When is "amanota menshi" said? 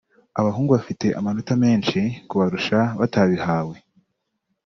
1.19-1.99